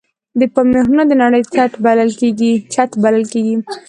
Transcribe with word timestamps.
د 0.39 0.41
پامیر 0.53 0.83
غرونه 0.87 1.03
د 1.07 1.13
نړۍ 1.23 1.41
چت 2.73 2.91
بلل 3.03 3.23
کېږي. 3.33 3.55